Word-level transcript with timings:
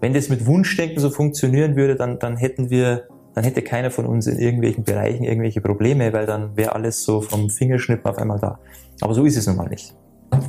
wenn 0.00 0.14
das 0.14 0.28
mit 0.28 0.46
Wunschdenken 0.46 1.00
so 1.00 1.10
funktionieren 1.10 1.76
würde, 1.76 1.96
dann, 1.96 2.18
dann 2.18 2.36
hätten 2.36 2.70
wir, 2.70 3.08
dann 3.34 3.44
hätte 3.44 3.62
keiner 3.62 3.90
von 3.90 4.06
uns 4.06 4.26
in 4.26 4.38
irgendwelchen 4.38 4.84
Bereichen 4.84 5.24
irgendwelche 5.24 5.60
Probleme, 5.60 6.12
weil 6.12 6.26
dann 6.26 6.56
wäre 6.56 6.74
alles 6.74 7.04
so 7.04 7.20
vom 7.20 7.50
Fingerschnippen 7.50 8.10
auf 8.10 8.18
einmal 8.18 8.38
da. 8.38 8.58
Aber 9.00 9.14
so 9.14 9.24
ist 9.24 9.36
es 9.36 9.46
nun 9.46 9.56
mal 9.56 9.68
nicht. 9.68 9.94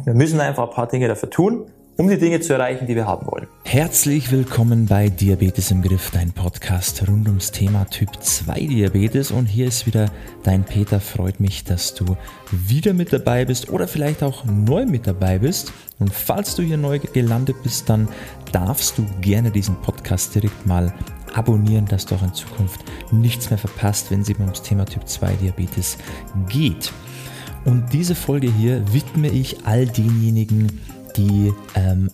Wir 0.04 0.14
müssen 0.14 0.40
einfach 0.40 0.70
ein 0.70 0.76
paar 0.76 0.88
Dinge 0.88 1.08
dafür 1.08 1.30
tun 1.30 1.66
um 2.00 2.08
die 2.08 2.18
Dinge 2.18 2.40
zu 2.40 2.54
erreichen, 2.54 2.88
die 2.88 2.96
wir 2.96 3.06
haben 3.06 3.28
wollen. 3.28 3.48
Herzlich 3.66 4.32
willkommen 4.32 4.86
bei 4.86 5.10
Diabetes 5.10 5.70
im 5.70 5.82
Griff, 5.82 6.12
dein 6.12 6.32
Podcast 6.32 7.06
rund 7.10 7.28
ums 7.28 7.52
Thema 7.52 7.84
Typ 7.90 8.24
2 8.24 8.54
Diabetes. 8.68 9.32
Und 9.32 9.48
hier 9.48 9.68
ist 9.68 9.86
wieder 9.86 10.10
dein 10.44 10.64
Peter. 10.64 11.02
Freut 11.02 11.42
mich, 11.42 11.66
dass 11.66 11.94
du 11.96 12.16
wieder 12.52 12.94
mit 12.94 13.12
dabei 13.12 13.44
bist 13.44 13.70
oder 13.70 13.86
vielleicht 13.86 14.24
auch 14.24 14.46
neu 14.46 14.86
mit 14.86 15.08
dabei 15.08 15.40
bist. 15.40 15.74
Und 16.00 16.14
falls 16.14 16.56
du 16.56 16.64
hier 16.64 16.78
neu 16.78 17.00
gelandet 17.00 17.58
bist, 17.64 17.90
dann 17.90 18.08
darfst 18.54 18.98
du 18.98 19.06
gerne 19.20 19.52
diesen 19.52 19.76
Podcast 19.82 20.34
direkt 20.34 20.66
mal 20.66 20.94
abonnieren, 21.34 21.86
dass 21.86 22.06
du 22.06 22.16
auch 22.16 22.24
in 22.24 22.34
Zukunft 22.34 22.80
nichts 23.12 23.50
mehr 23.50 23.60
verpasst, 23.60 24.10
wenn 24.10 24.22
es 24.22 24.30
eben 24.30 24.44
ums 24.44 24.62
Thema 24.62 24.86
Typ 24.86 25.06
2 25.06 25.34
Diabetes 25.34 25.98
geht. 26.48 26.94
Und 27.66 27.92
diese 27.92 28.16
Folge 28.16 28.50
hier 28.50 28.94
widme 28.94 29.28
ich 29.28 29.66
all 29.66 29.86
denjenigen, 29.86 30.80
die 31.20 31.54
ähm, 31.76 32.10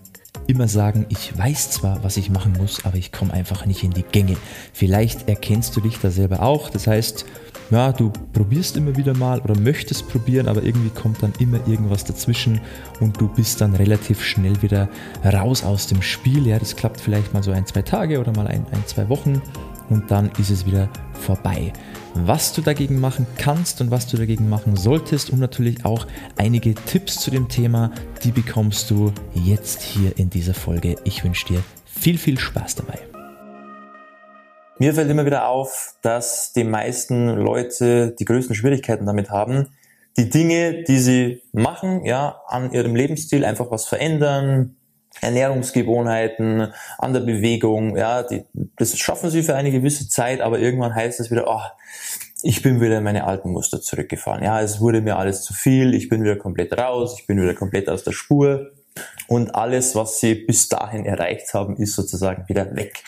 immer 0.48 0.68
sagen, 0.68 1.06
ich 1.10 1.38
weiß 1.38 1.72
zwar, 1.72 2.04
was 2.04 2.18
ich 2.18 2.30
machen 2.30 2.54
muss, 2.58 2.86
aber 2.86 2.98
ich 2.98 3.12
komme 3.12 3.34
einfach 3.34 3.66
nicht 3.66 3.84
in 3.84 3.92
die 3.92 4.04
Gänge. 4.04 4.36
Vielleicht 4.74 5.28
erkennst 5.28 5.76
du 5.76 5.82
dich 5.82 6.00
da 6.00 6.10
selber 6.12 6.42
auch. 6.42 6.70
Das 6.70 6.88
heißt, 6.88 7.26
ja, 7.72 7.92
du 7.92 8.12
probierst 8.34 8.78
immer 8.78 8.96
wieder 8.96 9.16
mal 9.16 9.40
oder 9.42 9.58
möchtest 9.58 10.08
probieren, 10.08 10.48
aber 10.48 10.62
irgendwie 10.64 10.90
kommt 10.90 11.24
dann 11.24 11.34
immer 11.40 11.66
irgendwas 11.68 12.06
dazwischen 12.06 12.62
und 13.00 13.20
du 13.20 13.28
bist 13.28 13.60
dann 13.60 13.74
relativ 13.74 14.24
schnell 14.24 14.62
wieder 14.62 14.88
raus 15.24 15.64
aus 15.64 15.88
dem 15.88 16.02
Spiel. 16.02 16.46
Ja, 16.46 16.60
das 16.60 16.76
klappt 16.76 17.02
vielleicht 17.02 17.34
mal 17.34 17.42
so 17.42 17.52
ein, 17.52 17.66
zwei 17.66 17.82
Tage 17.82 18.20
oder 18.20 18.32
mal 18.34 18.48
ein, 18.48 18.68
ein 18.72 18.84
zwei 18.86 19.10
Wochen 19.10 19.42
und 19.90 20.12
dann 20.12 20.32
ist 20.38 20.50
es 20.50 20.66
wieder 20.66 20.90
vorbei 21.14 21.72
was 22.16 22.54
du 22.54 22.62
dagegen 22.62 23.00
machen 23.00 23.28
kannst 23.38 23.82
und 23.82 23.92
was 23.92 24.08
du 24.08 24.16
dagegen 24.16 24.48
machen 24.48 24.78
solltest 24.78 25.30
und 25.32 25.40
natürlich 25.40 25.84
auch 25.84 26.08
einige 26.38 26.74
Tipps 26.74 27.20
zu 27.20 27.30
dem 27.30 27.50
Thema, 27.50 27.92
die 28.24 28.32
bekommst 28.32 28.90
du 28.90 29.12
jetzt 29.34 29.82
hier 29.82 30.18
in 30.18 30.30
dieser 30.30 30.54
Folge. 30.54 30.96
Ich 31.04 31.24
wünsche 31.26 31.46
dir 31.48 31.64
viel, 31.86 32.18
viel 32.18 32.40
Spaß 32.40 32.76
dabei. 32.76 33.00
Mir 34.80 34.94
fällt 34.94 35.10
immer 35.10 35.26
wieder 35.26 35.48
auf, 35.48 35.96
dass 36.02 36.54
die 36.54 36.64
meisten 36.64 37.30
Leute 37.30 38.16
die 38.18 38.26
größten 38.26 38.56
Schwierigkeiten 38.56 39.06
damit 39.06 39.30
haben, 39.30 39.68
die 40.18 40.30
Dinge, 40.30 40.84
die 40.84 41.00
sie 41.00 41.42
machen, 41.52 42.06
ja, 42.06 42.42
an 42.48 42.72
ihrem 42.72 42.96
Lebensstil 42.96 43.44
einfach 43.44 43.72
was 43.72 43.86
verändern, 43.86 44.75
Ernährungsgewohnheiten, 45.22 46.74
an 46.98 47.14
der 47.14 47.22
Bewegung, 47.22 47.98
ja, 47.98 48.24
die, 48.24 48.44
das 48.78 48.98
schaffen 48.98 49.30
sie 49.30 49.44
für 49.44 49.56
eine 49.56 49.72
gewisse 49.72 50.08
Zeit, 50.10 50.42
aber 50.42 50.60
irgendwann 50.60 50.94
heißt 50.94 51.20
es 51.20 51.32
wieder, 51.32 51.46
oh, 51.48 51.62
ich 52.42 52.62
bin 52.62 52.82
wieder 52.82 53.00
in 53.00 53.04
meine 53.04 53.26
alten 53.26 53.52
Muster 53.52 53.82
zurückgefallen. 53.82 54.44
Ja, 54.44 54.62
es 54.62 54.80
wurde 54.80 55.02
mir 55.02 55.18
alles 55.18 55.44
zu 55.44 55.54
viel, 55.54 55.94
ich 55.94 56.10
bin 56.10 56.24
wieder 56.24 56.36
komplett 56.36 56.78
raus, 56.78 57.16
ich 57.20 57.26
bin 57.26 57.42
wieder 57.42 57.56
komplett 57.56 57.90
aus 57.90 58.04
der 58.04 58.12
Spur 58.12 58.72
und 59.28 59.56
alles, 59.56 59.96
was 59.96 60.20
sie 60.20 60.36
bis 60.36 60.70
dahin 60.70 61.06
erreicht 61.06 61.54
haben, 61.54 61.78
ist 61.78 61.96
sozusagen 61.96 62.48
wieder 62.48 62.76
weg. 62.76 63.04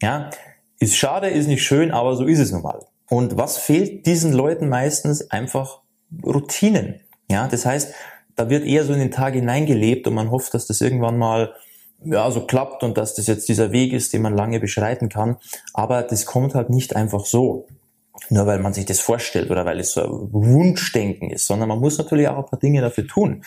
Ja, 0.00 0.30
ist 0.78 0.96
schade, 0.96 1.28
ist 1.28 1.48
nicht 1.48 1.64
schön, 1.64 1.90
aber 1.90 2.16
so 2.16 2.26
ist 2.26 2.38
es 2.38 2.52
nun 2.52 2.62
mal. 2.62 2.86
Und 3.08 3.36
was 3.36 3.58
fehlt 3.58 4.06
diesen 4.06 4.32
Leuten 4.32 4.68
meistens? 4.68 5.30
Einfach 5.30 5.80
Routinen. 6.24 7.00
Ja, 7.28 7.48
das 7.48 7.66
heißt, 7.66 7.94
da 8.36 8.48
wird 8.50 8.64
eher 8.64 8.84
so 8.84 8.92
in 8.92 9.00
den 9.00 9.10
Tag 9.10 9.34
hineingelebt 9.34 10.06
und 10.06 10.14
man 10.14 10.30
hofft, 10.30 10.54
dass 10.54 10.66
das 10.66 10.80
irgendwann 10.80 11.18
mal 11.18 11.54
ja, 12.04 12.30
so 12.30 12.42
klappt 12.42 12.82
und 12.82 12.98
dass 12.98 13.14
das 13.14 13.26
jetzt 13.26 13.48
dieser 13.48 13.72
Weg 13.72 13.92
ist, 13.92 14.12
den 14.12 14.22
man 14.22 14.34
lange 14.34 14.60
beschreiten 14.60 15.08
kann. 15.08 15.36
Aber 15.72 16.02
das 16.02 16.26
kommt 16.26 16.54
halt 16.54 16.70
nicht 16.70 16.94
einfach 16.94 17.24
so 17.24 17.66
nur 18.30 18.46
weil 18.46 18.58
man 18.58 18.72
sich 18.72 18.86
das 18.86 19.00
vorstellt 19.00 19.50
oder 19.50 19.64
weil 19.64 19.80
es 19.80 19.92
so 19.92 20.02
ein 20.02 20.32
Wunschdenken 20.32 21.30
ist, 21.30 21.46
sondern 21.46 21.68
man 21.68 21.80
muss 21.80 21.98
natürlich 21.98 22.28
auch 22.28 22.38
ein 22.38 22.46
paar 22.46 22.58
Dinge 22.58 22.80
dafür 22.80 23.06
tun. 23.06 23.44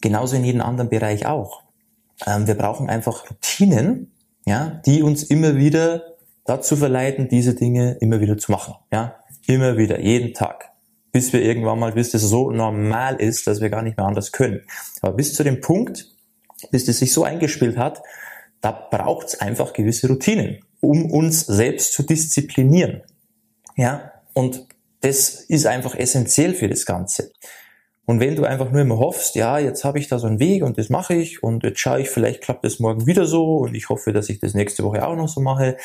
Genauso 0.00 0.36
in 0.36 0.44
jedem 0.44 0.60
anderen 0.60 0.90
Bereich 0.90 1.26
auch. 1.26 1.62
Ähm, 2.26 2.46
wir 2.46 2.54
brauchen 2.54 2.88
einfach 2.88 3.28
Routinen, 3.30 4.12
ja, 4.44 4.80
die 4.86 5.02
uns 5.02 5.22
immer 5.22 5.56
wieder 5.56 6.02
dazu 6.44 6.76
verleiten, 6.76 7.28
diese 7.28 7.54
Dinge 7.54 7.96
immer 8.00 8.20
wieder 8.20 8.36
zu 8.36 8.50
machen, 8.50 8.74
ja, 8.92 9.16
immer 9.46 9.76
wieder, 9.76 10.00
jeden 10.00 10.34
Tag, 10.34 10.71
bis 11.12 11.32
wir 11.32 11.42
irgendwann 11.42 11.78
mal, 11.78 11.92
bis 11.92 12.10
das 12.10 12.22
so 12.22 12.50
normal 12.50 13.16
ist, 13.16 13.46
dass 13.46 13.60
wir 13.60 13.68
gar 13.70 13.82
nicht 13.82 13.98
mehr 13.98 14.06
anders 14.06 14.32
können. 14.32 14.62
Aber 15.02 15.12
bis 15.12 15.34
zu 15.34 15.44
dem 15.44 15.60
Punkt, 15.60 16.08
bis 16.70 16.86
das 16.86 16.98
sich 16.98 17.12
so 17.12 17.24
eingespielt 17.24 17.76
hat, 17.76 18.02
da 18.60 18.72
braucht 18.72 19.28
es 19.28 19.40
einfach 19.40 19.72
gewisse 19.72 20.08
Routinen, 20.08 20.64
um 20.80 21.10
uns 21.10 21.46
selbst 21.46 21.92
zu 21.92 22.02
disziplinieren. 22.02 23.02
Ja, 23.76 24.12
und 24.32 24.66
das 25.00 25.40
ist 25.40 25.66
einfach 25.66 25.94
essentiell 25.94 26.54
für 26.54 26.68
das 26.68 26.86
Ganze. 26.86 27.32
Und 28.04 28.20
wenn 28.20 28.36
du 28.36 28.44
einfach 28.44 28.70
nur 28.70 28.80
immer 28.80 28.98
hoffst, 28.98 29.36
ja, 29.36 29.58
jetzt 29.58 29.84
habe 29.84 29.98
ich 29.98 30.08
da 30.08 30.18
so 30.18 30.26
einen 30.26 30.40
Weg 30.40 30.64
und 30.64 30.78
das 30.78 30.88
mache 30.88 31.14
ich 31.14 31.42
und 31.42 31.62
jetzt 31.62 31.80
schaue 31.80 32.00
ich, 32.00 32.10
vielleicht 32.10 32.42
klappt 32.42 32.64
das 32.64 32.78
morgen 32.78 33.06
wieder 33.06 33.26
so 33.26 33.58
und 33.58 33.74
ich 33.74 33.88
hoffe, 33.88 34.12
dass 34.12 34.28
ich 34.28 34.40
das 34.40 34.54
nächste 34.54 34.82
Woche 34.82 35.06
auch 35.06 35.16
noch 35.16 35.28
so 35.28 35.40
mache, 35.40 35.76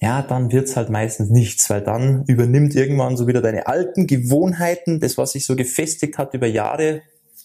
ja, 0.00 0.22
dann 0.22 0.50
wird's 0.50 0.76
halt 0.76 0.88
meistens 0.88 1.28
nichts, 1.30 1.68
weil 1.68 1.82
dann 1.82 2.24
übernimmt 2.26 2.74
irgendwann 2.74 3.16
so 3.16 3.26
wieder 3.26 3.42
deine 3.42 3.66
alten 3.66 4.06
Gewohnheiten, 4.06 4.98
das, 5.00 5.18
was 5.18 5.32
sich 5.32 5.44
so 5.44 5.56
gefestigt 5.56 6.16
hat 6.16 6.34
über 6.34 6.46
Jahre, 6.46 7.02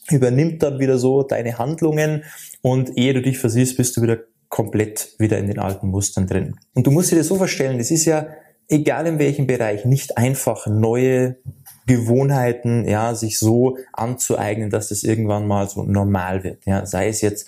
übernimmt 0.09 0.63
dann 0.63 0.79
wieder 0.79 0.97
so 0.97 1.23
deine 1.23 1.57
Handlungen 1.57 2.23
und 2.61 2.97
ehe 2.97 3.13
du 3.13 3.21
dich 3.21 3.39
versiehst, 3.39 3.77
bist 3.77 3.97
du 3.97 4.01
wieder 4.01 4.19
komplett 4.47 5.15
wieder 5.17 5.37
in 5.37 5.47
den 5.47 5.59
alten 5.59 5.89
Mustern 5.89 6.27
drin. 6.27 6.55
Und 6.73 6.87
du 6.87 6.91
musst 6.91 7.11
dir 7.11 7.17
das 7.17 7.27
so 7.27 7.35
vorstellen, 7.35 7.77
das 7.77 7.91
ist 7.91 8.05
ja 8.05 8.27
egal 8.67 9.05
in 9.07 9.19
welchem 9.19 9.47
Bereich, 9.47 9.85
nicht 9.85 10.17
einfach 10.17 10.67
neue 10.67 11.37
Gewohnheiten, 11.87 12.87
ja, 12.87 13.13
sich 13.13 13.37
so 13.37 13.77
anzueignen, 13.93 14.69
dass 14.69 14.89
das 14.89 15.03
irgendwann 15.03 15.47
mal 15.47 15.69
so 15.69 15.83
normal 15.83 16.43
wird. 16.43 16.65
Ja, 16.65 16.85
sei 16.85 17.09
es 17.09 17.21
jetzt, 17.21 17.47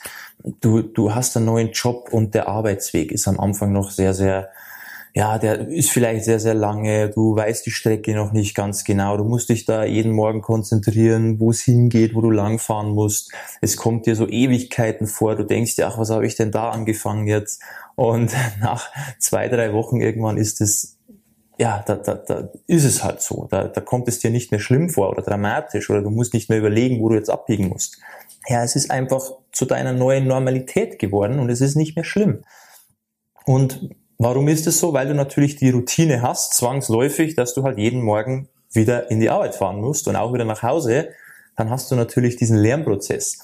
du, 0.61 0.81
du 0.81 1.15
hast 1.15 1.35
einen 1.35 1.47
neuen 1.47 1.71
Job 1.71 2.09
und 2.11 2.35
der 2.35 2.47
Arbeitsweg 2.47 3.11
ist 3.11 3.27
am 3.27 3.39
Anfang 3.39 3.71
noch 3.71 3.89
sehr, 3.89 4.13
sehr, 4.13 4.49
ja, 5.17 5.39
der 5.39 5.67
ist 5.67 5.89
vielleicht 5.89 6.25
sehr, 6.25 6.39
sehr 6.39 6.53
lange, 6.53 7.09
du 7.09 7.35
weißt 7.35 7.65
die 7.65 7.71
Strecke 7.71 8.13
noch 8.13 8.33
nicht 8.33 8.53
ganz 8.53 8.83
genau, 8.83 9.17
du 9.17 9.23
musst 9.23 9.49
dich 9.49 9.65
da 9.65 9.83
jeden 9.83 10.11
Morgen 10.11 10.43
konzentrieren, 10.43 11.39
wo 11.39 11.49
es 11.49 11.61
hingeht, 11.61 12.13
wo 12.13 12.21
du 12.21 12.29
langfahren 12.29 12.91
musst. 12.91 13.31
Es 13.59 13.77
kommt 13.77 14.05
dir 14.05 14.15
so 14.15 14.27
Ewigkeiten 14.27 15.07
vor, 15.07 15.35
du 15.35 15.43
denkst 15.43 15.75
dir, 15.75 15.87
ach, 15.87 15.97
was 15.97 16.11
habe 16.11 16.27
ich 16.27 16.35
denn 16.35 16.51
da 16.51 16.69
angefangen 16.69 17.25
jetzt? 17.25 17.63
Und 17.95 18.31
nach 18.61 18.91
zwei, 19.17 19.47
drei 19.47 19.73
Wochen 19.73 20.01
irgendwann 20.01 20.37
ist 20.37 20.61
es 20.61 20.99
ja, 21.57 21.83
da, 21.87 21.95
da, 21.95 22.13
da 22.13 22.49
ist 22.67 22.83
es 22.83 23.03
halt 23.03 23.19
so. 23.23 23.47
Da, 23.49 23.63
da 23.63 23.81
kommt 23.81 24.07
es 24.07 24.19
dir 24.19 24.29
nicht 24.29 24.51
mehr 24.51 24.59
schlimm 24.59 24.91
vor 24.91 25.09
oder 25.09 25.23
dramatisch 25.23 25.89
oder 25.89 26.03
du 26.03 26.11
musst 26.11 26.35
nicht 26.35 26.47
mehr 26.47 26.59
überlegen, 26.59 27.01
wo 27.01 27.09
du 27.09 27.15
jetzt 27.15 27.31
abbiegen 27.31 27.69
musst. 27.69 27.99
Ja, 28.47 28.63
es 28.63 28.75
ist 28.75 28.91
einfach 28.91 29.31
zu 29.51 29.65
deiner 29.65 29.93
neuen 29.93 30.27
Normalität 30.27 30.99
geworden 30.99 31.39
und 31.39 31.49
es 31.49 31.61
ist 31.61 31.75
nicht 31.75 31.95
mehr 31.95 32.05
schlimm. 32.05 32.43
Und 33.45 33.89
warum 34.17 34.47
ist 34.47 34.67
es 34.67 34.79
so? 34.79 34.93
Weil 34.93 35.07
du 35.07 35.15
natürlich 35.15 35.55
die 35.55 35.69
Routine 35.69 36.21
hast, 36.21 36.53
zwangsläufig, 36.55 37.35
dass 37.35 37.53
du 37.53 37.63
halt 37.63 37.77
jeden 37.77 38.01
Morgen 38.01 38.49
wieder 38.71 39.09
in 39.11 39.19
die 39.19 39.29
Arbeit 39.29 39.55
fahren 39.55 39.79
musst 39.79 40.07
und 40.07 40.15
auch 40.15 40.33
wieder 40.33 40.45
nach 40.45 40.63
Hause. 40.63 41.09
Dann 41.55 41.69
hast 41.69 41.91
du 41.91 41.95
natürlich 41.95 42.35
diesen 42.35 42.57
Lernprozess. 42.57 43.39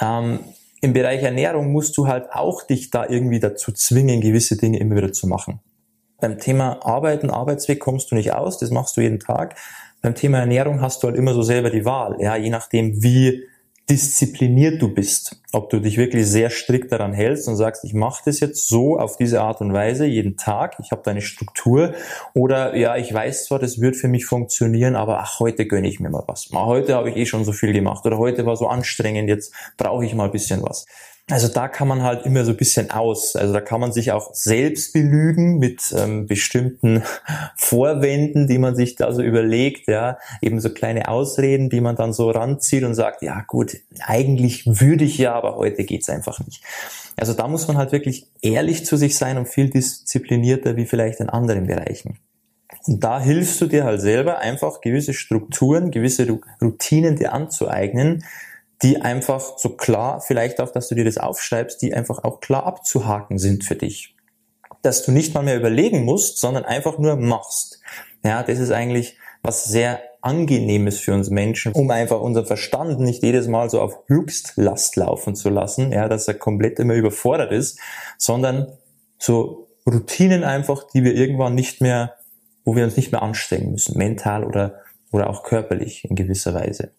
Ähm, 0.00 0.40
Im 0.80 0.92
Bereich 0.92 1.22
Ernährung 1.22 1.72
musst 1.72 1.96
du 1.96 2.06
halt 2.06 2.32
auch 2.32 2.62
dich 2.62 2.90
da 2.90 3.08
irgendwie 3.08 3.40
dazu 3.40 3.72
zwingen, 3.72 4.20
gewisse 4.20 4.56
Dinge 4.56 4.78
immer 4.78 4.96
wieder 4.96 5.12
zu 5.12 5.26
machen. 5.26 5.60
Beim 6.20 6.38
Thema 6.38 6.84
Arbeiten, 6.84 7.30
Arbeitsweg 7.30 7.80
kommst 7.80 8.10
du 8.10 8.14
nicht 8.14 8.32
aus, 8.32 8.58
das 8.58 8.70
machst 8.70 8.96
du 8.96 9.00
jeden 9.00 9.20
Tag. 9.20 9.56
Beim 10.02 10.14
Thema 10.14 10.38
Ernährung 10.38 10.80
hast 10.80 11.02
du 11.02 11.08
halt 11.08 11.16
immer 11.16 11.32
so 11.32 11.42
selber 11.42 11.70
die 11.70 11.84
Wahl, 11.84 12.16
ja, 12.20 12.36
je 12.36 12.50
nachdem, 12.50 13.02
wie 13.02 13.42
diszipliniert 13.90 14.80
du 14.80 14.88
bist, 14.88 15.42
ob 15.52 15.68
du 15.68 15.80
dich 15.80 15.96
wirklich 15.96 16.24
sehr 16.24 16.48
strikt 16.50 16.92
daran 16.92 17.12
hältst 17.12 17.48
und 17.48 17.56
sagst, 17.56 17.84
ich 17.84 17.92
mache 17.92 18.22
das 18.24 18.38
jetzt 18.38 18.68
so 18.68 18.96
auf 18.96 19.16
diese 19.16 19.40
Art 19.40 19.60
und 19.60 19.72
Weise 19.72 20.06
jeden 20.06 20.36
Tag, 20.36 20.76
ich 20.80 20.92
habe 20.92 21.02
da 21.04 21.10
eine 21.10 21.22
Struktur 21.22 21.94
oder 22.32 22.76
ja, 22.76 22.96
ich 22.96 23.12
weiß 23.12 23.46
zwar, 23.46 23.58
das 23.58 23.80
wird 23.80 23.96
für 23.96 24.06
mich 24.06 24.26
funktionieren, 24.26 24.94
aber 24.94 25.18
ach, 25.18 25.40
heute 25.40 25.66
gönne 25.66 25.88
ich 25.88 25.98
mir 25.98 26.08
mal 26.08 26.22
was. 26.28 26.50
Heute 26.52 26.94
habe 26.94 27.10
ich 27.10 27.16
eh 27.16 27.26
schon 27.26 27.44
so 27.44 27.52
viel 27.52 27.72
gemacht 27.72 28.06
oder 28.06 28.16
heute 28.16 28.46
war 28.46 28.56
so 28.56 28.68
anstrengend, 28.68 29.28
jetzt 29.28 29.52
brauche 29.76 30.04
ich 30.04 30.14
mal 30.14 30.26
ein 30.26 30.32
bisschen 30.32 30.62
was. 30.62 30.86
Also 31.30 31.48
da 31.48 31.68
kann 31.68 31.88
man 31.88 32.02
halt 32.02 32.26
immer 32.26 32.44
so 32.44 32.50
ein 32.50 32.56
bisschen 32.56 32.90
aus. 32.90 33.36
Also 33.36 33.52
da 33.52 33.60
kann 33.60 33.80
man 33.80 33.92
sich 33.92 34.12
auch 34.12 34.34
selbst 34.34 34.92
belügen 34.92 35.58
mit 35.58 35.94
ähm, 35.96 36.26
bestimmten 36.26 37.02
Vorwänden, 37.56 38.46
die 38.46 38.58
man 38.58 38.74
sich 38.74 38.96
da 38.96 39.12
so 39.12 39.22
überlegt, 39.22 39.88
ja, 39.88 40.18
eben 40.42 40.60
so 40.60 40.70
kleine 40.70 41.08
Ausreden, 41.08 41.70
die 41.70 41.80
man 41.80 41.96
dann 41.96 42.12
so 42.12 42.30
ranzieht 42.30 42.84
und 42.84 42.94
sagt, 42.94 43.22
ja 43.22 43.44
gut, 43.46 43.76
eigentlich 44.00 44.64
würde 44.66 45.04
ich 45.04 45.18
ja, 45.18 45.34
aber 45.34 45.56
heute 45.56 45.84
geht's 45.84 46.08
einfach 46.08 46.40
nicht. 46.40 46.62
Also 47.16 47.34
da 47.34 47.48
muss 47.48 47.68
man 47.68 47.76
halt 47.76 47.92
wirklich 47.92 48.26
ehrlich 48.40 48.84
zu 48.84 48.96
sich 48.96 49.16
sein 49.16 49.38
und 49.38 49.48
viel 49.48 49.70
disziplinierter 49.70 50.76
wie 50.76 50.86
vielleicht 50.86 51.20
in 51.20 51.28
anderen 51.28 51.66
Bereichen. 51.66 52.18
Und 52.86 53.04
da 53.04 53.20
hilfst 53.20 53.60
du 53.60 53.66
dir 53.66 53.84
halt 53.84 54.00
selber 54.00 54.38
einfach 54.38 54.80
gewisse 54.80 55.12
Strukturen, 55.12 55.90
gewisse 55.90 56.26
Routinen 56.62 57.16
dir 57.16 57.32
anzueignen, 57.32 58.24
die 58.82 59.00
einfach 59.00 59.58
so 59.58 59.70
klar, 59.70 60.20
vielleicht 60.20 60.60
auch, 60.60 60.70
dass 60.70 60.88
du 60.88 60.94
dir 60.94 61.04
das 61.04 61.18
aufschreibst, 61.18 61.82
die 61.82 61.94
einfach 61.94 62.24
auch 62.24 62.40
klar 62.40 62.64
abzuhaken 62.64 63.38
sind 63.38 63.64
für 63.64 63.76
dich. 63.76 64.16
Dass 64.82 65.04
du 65.04 65.12
nicht 65.12 65.34
mal 65.34 65.42
mehr 65.42 65.56
überlegen 65.56 66.04
musst, 66.04 66.38
sondern 66.38 66.64
einfach 66.64 66.98
nur 66.98 67.16
machst. 67.16 67.80
Ja, 68.24 68.42
das 68.42 68.58
ist 68.58 68.70
eigentlich 68.70 69.18
was 69.42 69.64
sehr 69.64 70.00
angenehmes 70.22 70.98
für 70.98 71.14
uns 71.14 71.30
Menschen, 71.30 71.72
um 71.72 71.90
einfach 71.90 72.20
unseren 72.20 72.46
Verstand 72.46 73.00
nicht 73.00 73.22
jedes 73.22 73.48
Mal 73.48 73.70
so 73.70 73.80
auf 73.80 73.98
Höchstlast 74.06 74.96
laufen 74.96 75.34
zu 75.34 75.48
lassen, 75.48 75.92
ja, 75.92 76.08
dass 76.08 76.28
er 76.28 76.34
komplett 76.34 76.78
immer 76.78 76.94
überfordert 76.94 77.52
ist, 77.52 77.78
sondern 78.18 78.76
so 79.18 79.68
Routinen 79.86 80.44
einfach, 80.44 80.84
die 80.84 81.04
wir 81.04 81.14
irgendwann 81.14 81.54
nicht 81.54 81.80
mehr, 81.80 82.16
wo 82.64 82.76
wir 82.76 82.84
uns 82.84 82.96
nicht 82.96 83.12
mehr 83.12 83.22
anstrengen 83.22 83.72
müssen, 83.72 83.96
mental 83.96 84.44
oder, 84.44 84.80
oder 85.10 85.30
auch 85.30 85.42
körperlich 85.42 86.04
in 86.04 86.16
gewisser 86.16 86.52
Weise. 86.52 86.92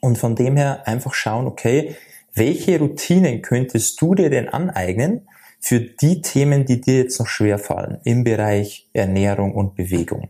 Und 0.00 0.18
von 0.18 0.36
dem 0.36 0.56
her 0.56 0.86
einfach 0.86 1.14
schauen, 1.14 1.46
okay, 1.46 1.96
welche 2.34 2.78
Routinen 2.78 3.42
könntest 3.42 4.00
du 4.00 4.14
dir 4.14 4.30
denn 4.30 4.48
aneignen 4.48 5.28
für 5.60 5.80
die 5.80 6.22
Themen, 6.22 6.64
die 6.64 6.80
dir 6.80 6.98
jetzt 6.98 7.18
noch 7.18 7.26
schwer 7.26 7.58
fallen 7.58 8.00
im 8.04 8.24
Bereich 8.24 8.88
Ernährung 8.92 9.54
und 9.54 9.74
Bewegung? 9.74 10.28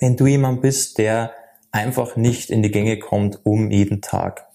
Wenn 0.00 0.16
du 0.16 0.26
jemand 0.26 0.60
bist, 0.60 0.98
der 0.98 1.32
einfach 1.72 2.16
nicht 2.16 2.50
in 2.50 2.62
die 2.62 2.70
Gänge 2.70 2.98
kommt, 2.98 3.40
um 3.44 3.70
jeden 3.70 4.00
Tag 4.00 4.46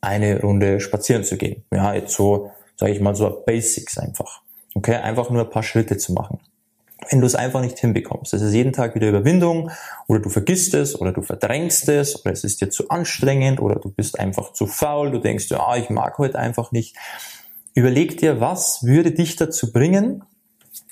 eine 0.00 0.40
Runde 0.40 0.80
spazieren 0.80 1.24
zu 1.24 1.36
gehen. 1.36 1.64
Ja, 1.72 1.94
jetzt 1.94 2.14
so, 2.14 2.52
sage 2.76 2.92
ich 2.92 3.00
mal, 3.00 3.14
so 3.14 3.42
Basics 3.44 3.98
einfach. 3.98 4.42
Okay, 4.74 4.96
einfach 4.96 5.30
nur 5.30 5.44
ein 5.44 5.50
paar 5.50 5.62
Schritte 5.62 5.96
zu 5.96 6.12
machen 6.12 6.38
wenn 7.10 7.20
du 7.20 7.26
es 7.26 7.34
einfach 7.34 7.60
nicht 7.60 7.78
hinbekommst. 7.78 8.32
Das 8.32 8.42
ist 8.42 8.52
jeden 8.52 8.72
Tag 8.72 8.94
wieder 8.94 9.08
Überwindung 9.08 9.70
oder 10.06 10.20
du 10.20 10.28
vergisst 10.28 10.74
es 10.74 10.98
oder 11.00 11.12
du 11.12 11.22
verdrängst 11.22 11.88
es 11.88 12.20
oder 12.20 12.32
es 12.32 12.44
ist 12.44 12.60
dir 12.60 12.70
zu 12.70 12.88
anstrengend 12.88 13.60
oder 13.60 13.76
du 13.76 13.90
bist 13.90 14.18
einfach 14.18 14.52
zu 14.52 14.66
faul, 14.66 15.10
du 15.10 15.18
denkst, 15.18 15.50
ja, 15.50 15.76
ich 15.76 15.90
mag 15.90 16.18
heute 16.18 16.38
einfach 16.38 16.72
nicht. 16.72 16.96
Überleg 17.74 18.18
dir, 18.18 18.40
was 18.40 18.84
würde 18.84 19.12
dich 19.12 19.36
dazu 19.36 19.72
bringen, 19.72 20.24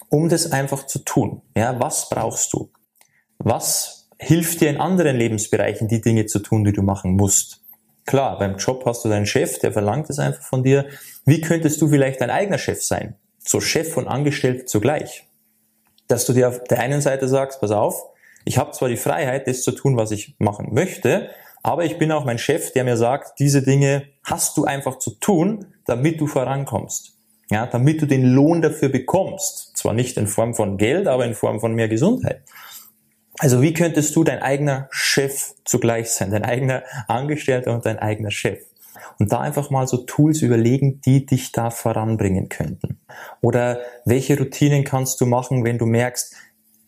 um 0.08 0.28
das 0.28 0.52
einfach 0.52 0.86
zu 0.86 1.00
tun? 1.00 1.42
Ja, 1.56 1.80
was 1.80 2.08
brauchst 2.08 2.52
du? 2.52 2.70
Was 3.38 4.08
hilft 4.18 4.60
dir 4.60 4.70
in 4.70 4.78
anderen 4.78 5.16
Lebensbereichen, 5.16 5.88
die 5.88 6.00
Dinge 6.00 6.26
zu 6.26 6.38
tun, 6.38 6.64
die 6.64 6.72
du 6.72 6.82
machen 6.82 7.16
musst? 7.16 7.62
Klar, 8.06 8.38
beim 8.38 8.58
Job 8.58 8.84
hast 8.84 9.04
du 9.04 9.08
deinen 9.08 9.26
Chef, 9.26 9.58
der 9.60 9.72
verlangt 9.72 10.10
es 10.10 10.18
einfach 10.18 10.42
von 10.42 10.62
dir. 10.62 10.86
Wie 11.24 11.40
könntest 11.40 11.80
du 11.80 11.88
vielleicht 11.88 12.20
dein 12.20 12.30
eigener 12.30 12.58
Chef 12.58 12.82
sein? 12.82 13.16
So 13.38 13.60
Chef 13.60 13.96
und 13.96 14.06
Angestellte 14.06 14.66
zugleich 14.66 15.26
dass 16.14 16.26
du 16.26 16.32
dir 16.32 16.48
auf 16.48 16.62
der 16.62 16.78
einen 16.78 17.00
Seite 17.00 17.26
sagst, 17.26 17.60
pass 17.60 17.72
auf, 17.72 18.06
ich 18.44 18.56
habe 18.56 18.70
zwar 18.70 18.88
die 18.88 18.96
Freiheit, 18.96 19.48
das 19.48 19.62
zu 19.62 19.72
tun, 19.72 19.96
was 19.96 20.12
ich 20.12 20.36
machen 20.38 20.72
möchte, 20.72 21.28
aber 21.64 21.84
ich 21.84 21.98
bin 21.98 22.12
auch 22.12 22.24
mein 22.24 22.38
Chef, 22.38 22.72
der 22.72 22.84
mir 22.84 22.96
sagt, 22.96 23.40
diese 23.40 23.62
Dinge 23.62 24.04
hast 24.22 24.56
du 24.56 24.64
einfach 24.64 25.00
zu 25.00 25.18
tun, 25.18 25.74
damit 25.86 26.20
du 26.20 26.28
vorankommst. 26.28 27.18
Ja, 27.50 27.66
damit 27.66 28.00
du 28.00 28.06
den 28.06 28.26
Lohn 28.26 28.62
dafür 28.62 28.90
bekommst. 28.90 29.76
Zwar 29.76 29.92
nicht 29.92 30.16
in 30.16 30.28
Form 30.28 30.54
von 30.54 30.76
Geld, 30.76 31.08
aber 31.08 31.26
in 31.26 31.34
Form 31.34 31.58
von 31.58 31.74
mehr 31.74 31.88
Gesundheit. 31.88 32.42
Also 33.40 33.60
wie 33.60 33.74
könntest 33.74 34.14
du 34.14 34.22
dein 34.22 34.40
eigener 34.40 34.86
Chef 34.90 35.54
zugleich 35.64 36.10
sein, 36.10 36.30
dein 36.30 36.44
eigener 36.44 36.84
Angestellter 37.08 37.74
und 37.74 37.84
dein 37.84 37.98
eigener 37.98 38.30
Chef? 38.30 38.60
Und 39.18 39.32
da 39.32 39.40
einfach 39.40 39.70
mal 39.70 39.86
so 39.86 39.98
Tools 39.98 40.42
überlegen, 40.42 41.00
die 41.00 41.26
dich 41.26 41.52
da 41.52 41.70
voranbringen 41.70 42.48
könnten. 42.48 43.00
Oder 43.40 43.80
welche 44.04 44.38
Routinen 44.38 44.84
kannst 44.84 45.20
du 45.20 45.26
machen, 45.26 45.64
wenn 45.64 45.78
du 45.78 45.86
merkst, 45.86 46.34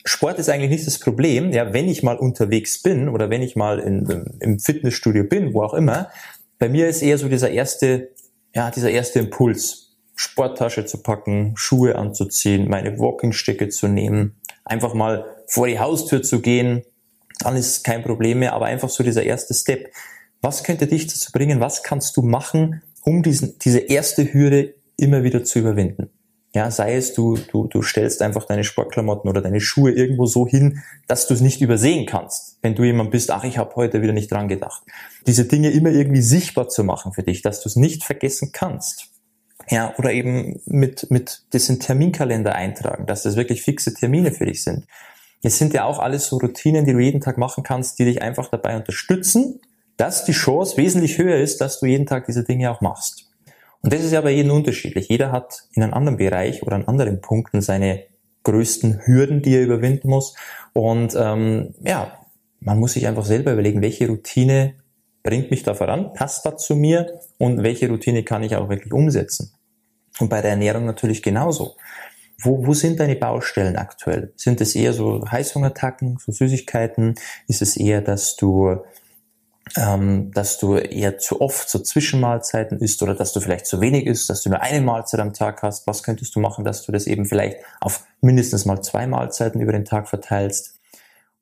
Sport 0.05 0.39
ist 0.39 0.49
eigentlich 0.49 0.71
nicht 0.71 0.87
das 0.87 1.01
Problem, 1.01 1.53
ja, 1.53 1.73
wenn 1.73 1.89
ich 1.89 2.05
mal 2.05 2.17
unterwegs 2.17 2.81
bin 2.81 3.09
oder 3.09 3.29
wenn 3.29 3.43
ich 3.43 3.57
mal 3.57 3.81
in, 3.81 4.37
im 4.41 4.61
Fitnessstudio 4.61 5.25
bin, 5.25 5.53
wo 5.53 5.63
auch 5.63 5.75
immer. 5.75 6.11
Bei 6.59 6.69
mir 6.69 6.89
ist 6.89 7.03
eher 7.03 7.19
so 7.19 7.29
dieser 7.29 7.51
erste, 7.51 8.11
ja, 8.55 8.71
dieser 8.71 8.91
erste 8.91 9.19
Impuls, 9.19 9.97
Sporttasche 10.15 10.87
zu 10.87 11.03
packen, 11.03 11.53
Schuhe 11.57 11.97
anzuziehen, 11.97 12.69
meine 12.69 12.99
Walkingsticke 12.99 13.69
zu 13.69 13.89
nehmen, 13.89 14.37
einfach 14.65 14.95
mal 14.95 15.25
vor 15.49 15.67
die 15.67 15.79
Haustür 15.79 16.23
zu 16.23 16.41
gehen, 16.41 16.83
dann 17.41 17.57
ist 17.57 17.67
es 17.67 17.83
kein 17.83 18.03
Problem 18.03 18.39
mehr, 18.39 18.55
aber 18.55 18.67
einfach 18.67 18.89
so 18.89 19.03
dieser 19.03 19.25
erste 19.25 19.55
Step. 19.55 19.91
Was 20.47 20.63
könnte 20.63 20.87
dich 20.87 21.09
dazu 21.09 21.33
bringen? 21.33 21.59
Was 21.59 21.83
kannst 21.83 22.17
du 22.17 22.23
machen, 22.23 22.81
um 23.03 23.25
diesen, 23.25 23.59
diese 23.59 23.81
erste 23.81 24.33
Hürde 24.33 24.75
immer 24.97 25.25
wieder 25.25 25.43
zu 25.43 25.59
überwinden? 25.59 26.09
Ja, 26.55 26.71
sei 26.71 26.95
es 26.95 27.15
du, 27.15 27.37
du, 27.37 27.67
du 27.67 27.83
stellst 27.83 28.23
einfach 28.23 28.45
deine 28.45 28.63
Sportklamotten 28.63 29.29
oder 29.29 29.43
deine 29.43 29.61
Schuhe 29.61 29.91
irgendwo 29.91 30.27
so 30.27 30.47
hin, 30.47 30.85
dass 31.09 31.27
du 31.27 31.35
es 31.35 31.41
nicht 31.41 31.63
übersehen 31.63 32.07
kannst. 32.07 32.59
Wenn 32.63 32.77
du 32.77 32.85
jemand 32.85 33.11
bist, 33.11 33.33
ach, 33.33 33.43
ich 33.43 33.59
habe 33.59 33.75
heute 33.75 34.03
wieder 34.03 34.13
nicht 34.13 34.31
dran 34.31 34.47
gedacht. 34.47 34.85
Diese 35.27 35.47
Dinge 35.47 35.71
immer 35.71 35.91
irgendwie 35.91 36.23
sichtbar 36.23 36.69
zu 36.69 36.85
machen 36.85 37.13
für 37.13 37.25
dich, 37.25 37.43
dass 37.43 37.61
du 37.61 37.69
es 37.69 37.75
nicht 37.75 38.05
vergessen 38.05 38.51
kannst. 38.53 39.09
Ja, 39.69 39.95
oder 39.99 40.13
eben 40.13 40.61
mit, 40.67 41.11
mit 41.11 41.43
diesen 41.55 41.81
Terminkalender 41.81 42.55
eintragen, 42.55 43.07
dass 43.07 43.25
das 43.25 43.35
wirklich 43.35 43.63
fixe 43.63 43.95
Termine 43.95 44.31
für 44.31 44.47
dich 44.47 44.63
sind. 44.63 44.87
Es 45.43 45.59
sind 45.59 45.75
ja 45.75 45.87
auch 45.87 45.99
alles 45.99 46.29
so 46.29 46.37
Routinen, 46.37 46.85
die 46.85 46.93
du 46.93 47.01
jeden 47.01 47.21
Tag 47.21 47.37
machen 47.37 47.65
kannst, 47.65 47.99
die 47.99 48.05
dich 48.05 48.23
einfach 48.23 48.49
dabei 48.49 48.77
unterstützen, 48.77 49.59
dass 49.97 50.25
die 50.25 50.33
Chance 50.33 50.77
wesentlich 50.77 51.19
höher 51.19 51.37
ist, 51.37 51.61
dass 51.61 51.81
du 51.81 51.87
jeden 51.87 52.07
Tag 52.07 52.27
diese 52.27 52.45
Dinge 52.45 52.71
auch 52.71 52.81
machst. 52.81 53.31
Und 53.83 53.93
das 53.93 54.03
ist 54.03 54.13
ja 54.13 54.21
bei 54.21 54.33
jedem 54.33 54.53
unterschiedlich. 54.53 55.09
Jeder 55.09 55.33
hat 55.33 55.65
in 55.73 55.83
einem 55.83 55.95
anderen 55.95 56.19
Bereich 56.19 56.63
oder 56.63 56.77
an 56.77 56.87
anderen 56.87 57.21
Punkten 57.21 57.61
seine 57.61 58.05
größten 58.43 59.07
Hürden, 59.07 59.43
die 59.43 59.55
er 59.55 59.65
überwinden 59.65 60.09
muss. 60.09 60.35
Und 60.73 61.15
ähm, 61.17 61.75
ja, 61.83 62.19
man 62.61 62.79
muss 62.79 62.93
sich 62.95 63.07
einfach 63.07 63.25
selber 63.25 63.53
überlegen, 63.53 63.83
welche 63.83 64.09
Routine 64.09 64.75
bringt 65.23 65.51
mich 65.51 65.63
da 65.63 65.75
voran, 65.75 66.13
passt 66.15 66.47
da 66.47 66.57
zu 66.57 66.77
mir 66.77 67.21
und 67.39 67.63
welche 67.63 67.89
Routine 67.89 68.23
kann 68.23 68.43
ich 68.43 68.57
auch 68.57 68.69
wirklich 68.69 68.93
umsetzen. 68.93 69.53
Und 70.19 70.31
bei 70.31 70.41
der 70.41 70.53
Ernährung 70.53 70.85
natürlich 70.85 71.23
genauso. 71.23 71.77
Wo, 72.39 72.67
wo 72.67 72.75
sind 72.75 73.01
deine 73.01 73.17
Baustellen 73.17 73.77
aktuell? 73.77 74.33
Sind 74.37 74.61
es 74.61 74.75
eher 74.75 74.93
so 74.93 75.25
Heißhungerattacken, 75.29 76.19
so 76.25 76.33
Süßigkeiten? 76.33 77.15
Ist 77.49 77.63
es 77.63 77.77
eher, 77.77 78.03
dass 78.03 78.37
du 78.37 78.77
ähm, 79.75 80.31
dass 80.33 80.59
du 80.59 80.77
eher 80.77 81.19
zu 81.19 81.41
oft 81.41 81.69
so 81.69 81.79
Zwischenmahlzeiten 81.81 82.79
isst 82.79 83.03
oder 83.03 83.15
dass 83.15 83.33
du 83.33 83.41
vielleicht 83.41 83.67
zu 83.67 83.81
wenig 83.81 84.07
isst, 84.07 84.31
dass 84.31 84.43
du 84.43 84.51
nur 84.51 84.61
eine 84.61 84.81
Mahlzeit 84.81 85.21
am 85.21 85.33
Tag 85.33 85.63
hast. 85.63 85.87
Was 85.87 86.03
könntest 86.03 86.37
du 86.37 86.41
machen, 86.41 86.65
dass 86.65 86.83
du 86.83 86.93
das 86.93 87.07
eben 87.07 87.25
vielleicht 87.27 87.59
auf 87.81 88.05
mindestens 88.21 88.65
mal 88.65 88.81
zwei 88.83 89.07
Mahlzeiten 89.07 89.61
über 89.61 89.73
den 89.73 89.85
Tag 89.85 90.09
verteilst? 90.09 90.79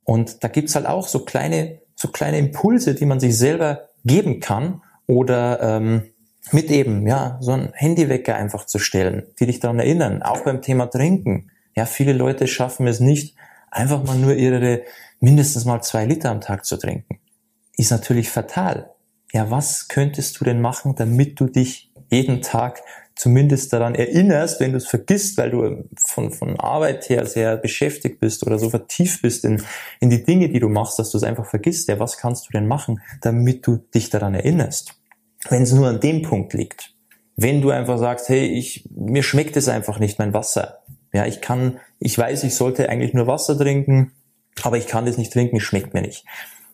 Und 0.05 0.43
da 0.43 0.49
gibt's 0.49 0.75
halt 0.75 0.87
auch 0.87 1.07
so 1.07 1.21
kleine, 1.21 1.81
so 1.97 2.09
kleine 2.09 2.39
Impulse, 2.39 2.95
die 2.95 3.07
man 3.07 3.21
sich 3.21 3.37
selber 3.37 3.89
geben 4.05 4.41
kann 4.41 4.83
oder 5.07 5.61
ähm, 5.61 6.05
mit 6.51 6.71
eben, 6.71 7.07
ja, 7.07 7.39
so 7.41 7.53
ein 7.53 7.73
Handywecker 7.75 8.35
einfach 8.35 8.67
zu 8.67 8.79
stellen, 8.79 9.25
die 9.39 9.47
dich 9.47 9.61
daran 9.61 9.79
erinnern, 9.79 10.23
auch 10.23 10.41
beim 10.41 10.61
Thema 10.61 10.87
Trinken. 10.87 11.51
Ja, 11.75 11.87
viele 11.87 12.13
Leute 12.13 12.47
schaffen 12.47 12.87
es 12.87 13.01
nicht, 13.01 13.37
einfach 13.71 14.03
mal 14.05 14.17
nur 14.17 14.35
ihre 14.35 14.83
mindestens 15.21 15.65
mal 15.65 15.81
zwei 15.83 16.05
Liter 16.05 16.31
am 16.31 16.43
Tag 16.43 16.67
zu 16.67 16.77
trinken 16.77 17.19
ist 17.77 17.91
natürlich 17.91 18.31
fatal. 18.31 18.91
Ja, 19.33 19.51
was 19.51 19.89
könntest 19.89 20.39
du 20.39 20.45
denn 20.45 20.61
machen, 20.61 20.95
damit 20.97 21.41
du 21.41 21.47
dich 21.47 21.91
jeden 22.11 22.43
Tag 22.43 22.83
zumindest 23.17 23.73
daran 23.73 23.95
erinnerst, 23.95 24.61
wenn 24.61 24.73
du 24.73 24.79
es 24.79 24.87
vergisst, 24.87 25.39
weil 25.39 25.51
du 25.51 25.89
von, 25.97 26.31
von 26.31 26.59
Arbeit 26.59 27.09
her 27.09 27.27
sehr 27.27 27.57
beschäftigt 27.57 28.21
bist 28.21 28.47
oder 28.47 28.59
so 28.59 28.71
vertieft 28.71 29.23
bist 29.23 29.45
in, 29.45 29.63
in 30.01 30.11
die 30.11 30.25
Dinge, 30.25 30.49
die 30.49 30.61
du 30.61 30.69
machst, 30.69 30.99
dass 30.99 31.11
du 31.11 31.19
es 31.19 31.25
einfach 31.25 31.47
vergisst. 31.47 31.89
Ja, 31.89 31.99
was 31.99 32.17
kannst 32.17 32.47
du 32.47 32.53
denn 32.53 32.67
machen, 32.67 33.01
damit 33.23 33.67
du 33.67 33.77
dich 33.77 34.11
daran 34.11 34.35
erinnerst? 34.35 34.95
Wenn 35.49 35.63
es 35.63 35.73
nur 35.73 35.89
an 35.89 36.01
dem 36.01 36.23
Punkt 36.23 36.55
liegt. 36.55 36.93
Wenn 37.37 37.61
du 37.61 37.71
einfach 37.71 37.99
sagst, 37.99 38.29
hey, 38.29 38.47
ich, 38.47 38.89
mir 38.95 39.23
schmeckt 39.23 39.57
es 39.57 39.69
einfach 39.69 39.99
nicht, 39.99 40.19
mein 40.19 40.33
Wasser. 40.33 40.79
Ja, 41.13 41.27
ich 41.27 41.41
kann, 41.41 41.79
ich 41.99 42.17
weiß, 42.17 42.45
ich 42.45 42.55
sollte 42.55 42.89
eigentlich 42.89 43.15
nur 43.15 43.27
Wasser 43.27 43.57
trinken, 43.59 44.13
aber 44.63 44.79
ich 44.79 44.87
kann 44.87 45.07
das 45.07 45.19
nicht 45.19 45.33
trinken, 45.33 45.57
es 45.57 45.63
schmeckt 45.63 45.95
mir 45.95 46.03
nicht 46.03 46.25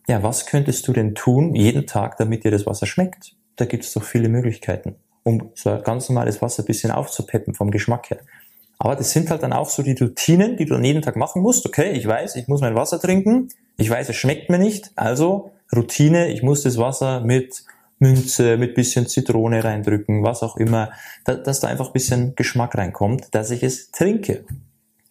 ja, 0.08 0.22
was 0.22 0.46
könntest 0.46 0.86
du 0.88 0.92
denn 0.92 1.14
tun 1.14 1.54
jeden 1.54 1.86
Tag, 1.86 2.16
damit 2.18 2.44
dir 2.44 2.50
das 2.50 2.66
Wasser 2.66 2.86
schmeckt? 2.86 3.32
Da 3.56 3.64
gibt 3.64 3.84
es 3.84 3.92
doch 3.92 4.02
viele 4.02 4.28
Möglichkeiten, 4.28 4.96
um 5.22 5.50
so 5.54 5.78
ganz 5.82 6.08
normales 6.08 6.40
Wasser 6.42 6.62
ein 6.62 6.66
bisschen 6.66 6.90
aufzupeppen 6.90 7.54
vom 7.54 7.70
Geschmack 7.70 8.10
her. 8.10 8.20
Aber 8.78 8.96
das 8.96 9.12
sind 9.12 9.30
halt 9.30 9.42
dann 9.42 9.52
auch 9.52 9.68
so 9.68 9.82
die 9.82 9.92
Routinen, 9.92 10.56
die 10.56 10.64
du 10.64 10.74
dann 10.74 10.84
jeden 10.84 11.02
Tag 11.02 11.14
machen 11.14 11.42
musst. 11.42 11.66
Okay, 11.66 11.90
ich 11.90 12.06
weiß, 12.06 12.36
ich 12.36 12.48
muss 12.48 12.62
mein 12.62 12.74
Wasser 12.74 12.98
trinken. 12.98 13.48
Ich 13.76 13.90
weiß, 13.90 14.08
es 14.08 14.16
schmeckt 14.16 14.48
mir 14.48 14.58
nicht. 14.58 14.90
Also 14.96 15.52
Routine, 15.74 16.28
ich 16.28 16.42
muss 16.42 16.62
das 16.62 16.78
Wasser 16.78 17.20
mit 17.20 17.62
Münze, 17.98 18.56
mit 18.56 18.74
bisschen 18.74 19.06
Zitrone 19.06 19.62
reindrücken, 19.62 20.24
was 20.24 20.42
auch 20.42 20.56
immer, 20.56 20.90
dass 21.24 21.60
da 21.60 21.68
einfach 21.68 21.88
ein 21.88 21.92
bisschen 21.92 22.34
Geschmack 22.34 22.76
reinkommt, 22.76 23.34
dass 23.34 23.50
ich 23.50 23.62
es 23.62 23.90
trinke. 23.90 24.44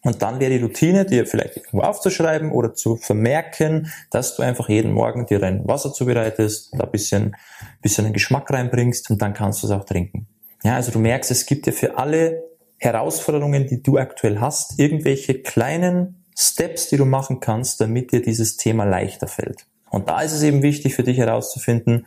Und 0.02 0.22
dann 0.22 0.40
wäre 0.40 0.50
die 0.50 0.62
Routine, 0.62 1.04
dir 1.04 1.26
vielleicht 1.26 1.58
irgendwo 1.58 1.80
aufzuschreiben 1.80 2.52
oder 2.52 2.72
zu 2.74 2.96
vermerken, 2.96 3.92
dass 4.10 4.34
du 4.34 4.42
einfach 4.42 4.68
jeden 4.68 4.92
Morgen 4.92 5.26
dir 5.26 5.38
dein 5.38 5.66
Wasser 5.68 5.92
zubereitest, 5.92 6.72
da 6.72 6.84
ein 6.84 6.90
bisschen, 6.90 7.36
bisschen 7.82 8.06
einen 8.06 8.14
Geschmack 8.14 8.50
reinbringst 8.50 9.10
und 9.10 9.20
dann 9.20 9.34
kannst 9.34 9.62
du 9.62 9.66
es 9.66 9.72
auch 9.72 9.84
trinken. 9.84 10.26
Ja, 10.62 10.76
also 10.76 10.90
du 10.90 10.98
merkst, 10.98 11.30
es 11.30 11.44
gibt 11.44 11.66
ja 11.66 11.72
für 11.72 11.98
alle 11.98 12.42
Herausforderungen, 12.78 13.66
die 13.66 13.82
du 13.82 13.98
aktuell 13.98 14.40
hast, 14.40 14.78
irgendwelche 14.78 15.42
kleinen 15.42 16.24
Steps, 16.36 16.88
die 16.88 16.96
du 16.96 17.04
machen 17.04 17.40
kannst, 17.40 17.80
damit 17.80 18.12
dir 18.12 18.22
dieses 18.22 18.56
Thema 18.56 18.84
leichter 18.84 19.26
fällt. 19.26 19.66
Und 19.90 20.08
da 20.08 20.22
ist 20.22 20.32
es 20.32 20.42
eben 20.42 20.62
wichtig 20.62 20.94
für 20.94 21.02
dich 21.02 21.18
herauszufinden, 21.18 22.06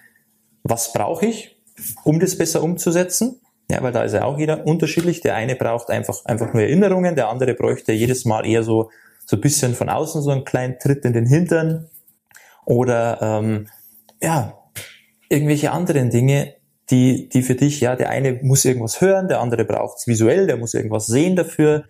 was 0.63 0.93
brauche 0.93 1.27
ich? 1.27 1.53
um 2.03 2.19
das 2.19 2.37
besser 2.37 2.63
umzusetzen. 2.63 3.39
Ja, 3.73 3.81
weil 3.81 3.91
da 3.91 4.03
ist 4.03 4.13
ja 4.13 4.23
auch 4.23 4.37
jeder 4.37 4.67
unterschiedlich. 4.67 5.21
Der 5.21 5.35
eine 5.35 5.55
braucht 5.55 5.89
einfach, 5.89 6.23
einfach 6.25 6.53
nur 6.53 6.61
Erinnerungen, 6.61 7.15
der 7.15 7.29
andere 7.29 7.55
bräuchte 7.55 7.91
jedes 7.91 8.23
Mal 8.23 8.45
eher 8.45 8.61
so, 8.61 8.91
so 9.25 9.35
ein 9.35 9.41
bisschen 9.41 9.73
von 9.73 9.89
außen 9.89 10.21
so 10.21 10.29
einen 10.29 10.43
kleinen 10.45 10.77
Tritt 10.77 11.05
in 11.05 11.13
den 11.13 11.25
Hintern. 11.25 11.89
Oder 12.65 13.17
ähm, 13.19 13.67
ja, 14.21 14.59
irgendwelche 15.27 15.71
anderen 15.71 16.11
Dinge, 16.11 16.53
die, 16.91 17.29
die 17.29 17.41
für 17.41 17.55
dich, 17.55 17.81
ja, 17.81 17.95
der 17.95 18.09
eine 18.11 18.33
muss 18.43 18.63
irgendwas 18.63 19.01
hören, 19.01 19.27
der 19.27 19.39
andere 19.39 19.65
braucht 19.65 19.97
es 19.97 20.07
visuell, 20.07 20.45
der 20.45 20.57
muss 20.57 20.75
irgendwas 20.75 21.07
sehen 21.07 21.35
dafür. 21.35 21.85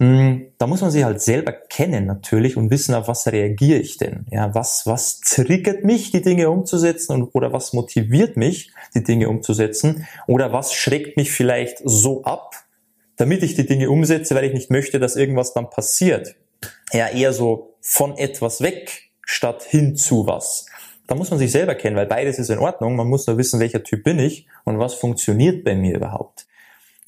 Hm, 0.00 0.52
da 0.56 0.66
muss 0.66 0.80
man 0.80 0.90
sich 0.90 1.04
halt 1.04 1.20
selber 1.20 1.52
kennen 1.52 2.06
natürlich 2.06 2.56
und 2.56 2.70
wissen, 2.70 2.94
auf 2.94 3.06
was 3.06 3.26
reagiere 3.26 3.78
ich 3.78 3.98
denn? 3.98 4.24
Ja, 4.30 4.54
was, 4.54 4.86
was 4.86 5.20
triggert 5.20 5.84
mich, 5.84 6.10
die 6.10 6.22
Dinge 6.22 6.48
umzusetzen 6.48 7.12
und, 7.12 7.34
oder 7.34 7.52
was 7.52 7.74
motiviert 7.74 8.38
mich, 8.38 8.72
die 8.94 9.02
Dinge 9.02 9.28
umzusetzen? 9.28 10.06
Oder 10.26 10.54
was 10.54 10.72
schreckt 10.72 11.18
mich 11.18 11.30
vielleicht 11.30 11.82
so 11.84 12.24
ab, 12.24 12.54
damit 13.16 13.42
ich 13.42 13.56
die 13.56 13.66
Dinge 13.66 13.90
umsetze, 13.90 14.34
weil 14.34 14.44
ich 14.44 14.54
nicht 14.54 14.70
möchte, 14.70 15.00
dass 15.00 15.16
irgendwas 15.16 15.52
dann 15.52 15.68
passiert? 15.68 16.34
Ja, 16.94 17.08
eher 17.08 17.34
so 17.34 17.74
von 17.82 18.16
etwas 18.16 18.62
weg 18.62 19.10
statt 19.26 19.64
hin 19.64 19.96
zu 19.96 20.26
was. 20.26 20.64
Da 21.08 21.14
muss 21.14 21.28
man 21.28 21.38
sich 21.38 21.52
selber 21.52 21.74
kennen, 21.74 21.96
weil 21.96 22.06
beides 22.06 22.38
ist 22.38 22.48
in 22.48 22.58
Ordnung. 22.58 22.96
Man 22.96 23.08
muss 23.08 23.26
nur 23.26 23.36
wissen, 23.36 23.60
welcher 23.60 23.82
Typ 23.82 24.02
bin 24.04 24.18
ich 24.18 24.46
und 24.64 24.78
was 24.78 24.94
funktioniert 24.94 25.62
bei 25.62 25.74
mir 25.74 25.96
überhaupt. 25.96 26.46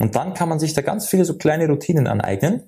Und 0.03 0.17
dann 0.17 0.35
kann 0.35 0.49
man 0.49 0.59
sich 0.59 0.75
da 0.75 0.83
ganz 0.83 1.07
viele 1.07 1.25
so 1.25 1.39
kleine 1.39 1.69
Routinen 1.69 2.09
aneignen. 2.09 2.65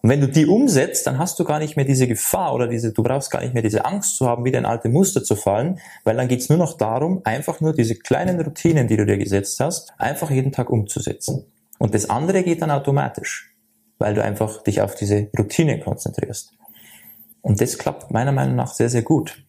Und 0.00 0.08
wenn 0.08 0.22
du 0.22 0.26
die 0.26 0.46
umsetzt, 0.46 1.06
dann 1.06 1.18
hast 1.18 1.38
du 1.38 1.44
gar 1.44 1.58
nicht 1.58 1.76
mehr 1.76 1.84
diese 1.84 2.08
Gefahr 2.08 2.54
oder 2.54 2.66
diese, 2.66 2.94
du 2.94 3.02
brauchst 3.02 3.30
gar 3.30 3.42
nicht 3.42 3.52
mehr 3.52 3.62
diese 3.62 3.84
Angst 3.84 4.16
zu 4.16 4.26
haben, 4.26 4.46
wieder 4.46 4.58
in 4.58 4.64
alte 4.64 4.88
Muster 4.88 5.22
zu 5.22 5.36
fallen, 5.36 5.80
weil 6.04 6.16
dann 6.16 6.28
geht's 6.28 6.48
nur 6.48 6.56
noch 6.56 6.78
darum, 6.78 7.20
einfach 7.24 7.60
nur 7.60 7.74
diese 7.74 7.94
kleinen 7.94 8.40
Routinen, 8.40 8.88
die 8.88 8.96
du 8.96 9.04
dir 9.04 9.18
gesetzt 9.18 9.60
hast, 9.60 9.92
einfach 9.98 10.30
jeden 10.30 10.50
Tag 10.50 10.70
umzusetzen. 10.70 11.44
Und 11.78 11.92
das 11.92 12.08
andere 12.08 12.42
geht 12.42 12.62
dann 12.62 12.70
automatisch, 12.70 13.54
weil 13.98 14.14
du 14.14 14.24
einfach 14.24 14.62
dich 14.62 14.80
auf 14.80 14.94
diese 14.94 15.28
Routine 15.38 15.80
konzentrierst. 15.80 16.54
Und 17.42 17.60
das 17.60 17.76
klappt 17.76 18.10
meiner 18.10 18.32
Meinung 18.32 18.56
nach 18.56 18.72
sehr, 18.72 18.88
sehr 18.88 19.02
gut. 19.02 19.44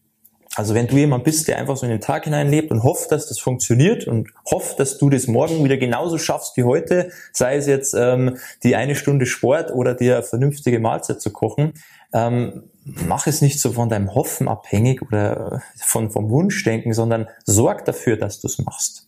Also 0.55 0.73
wenn 0.73 0.87
du 0.87 0.95
jemand 0.95 1.23
bist, 1.23 1.47
der 1.47 1.59
einfach 1.59 1.77
so 1.77 1.85
in 1.85 1.91
den 1.91 2.01
Tag 2.01 2.23
hineinlebt 2.23 2.71
und 2.71 2.83
hofft, 2.83 3.11
dass 3.11 3.27
das 3.27 3.39
funktioniert 3.39 4.07
und 4.07 4.29
hofft, 4.49 4.79
dass 4.79 4.97
du 4.97 5.09
das 5.09 5.27
morgen 5.27 5.63
wieder 5.63 5.77
genauso 5.77 6.17
schaffst 6.17 6.57
wie 6.57 6.63
heute, 6.63 7.11
sei 7.31 7.55
es 7.55 7.67
jetzt 7.67 7.93
ähm, 7.93 8.37
die 8.63 8.75
eine 8.75 8.95
Stunde 8.95 9.27
Sport 9.27 9.71
oder 9.71 9.93
dir 9.93 10.23
vernünftige 10.23 10.79
Mahlzeit 10.79 11.21
zu 11.21 11.31
kochen, 11.31 11.73
ähm, 12.13 12.63
mach 12.83 13.27
es 13.27 13.41
nicht 13.41 13.61
so 13.61 13.73
von 13.73 13.89
deinem 13.89 14.15
Hoffen 14.15 14.47
abhängig 14.47 15.03
oder 15.03 15.61
von, 15.77 16.09
vom 16.09 16.31
Wunschdenken, 16.31 16.93
sondern 16.93 17.27
sorg 17.45 17.85
dafür, 17.85 18.17
dass 18.17 18.41
du 18.41 18.47
es 18.47 18.57
machst. 18.57 19.07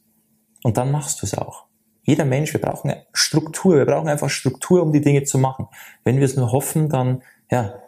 Und 0.63 0.77
dann 0.77 0.91
machst 0.91 1.21
du 1.21 1.25
es 1.25 1.36
auch. 1.36 1.65
Jeder 2.03 2.25
Mensch, 2.25 2.53
wir 2.53 2.62
brauchen 2.62 2.93
Struktur, 3.13 3.77
wir 3.77 3.86
brauchen 3.86 4.10
einfach 4.10 4.29
Struktur, 4.29 4.83
um 4.83 4.91
die 4.91 5.01
Dinge 5.01 5.24
zu 5.24 5.39
machen. 5.39 5.67
Wenn 6.03 6.17
wir 6.17 6.25
es 6.25 6.36
nur 6.36 6.51
hoffen, 6.51 6.89
dann, 6.89 7.24
ja, 7.50 7.79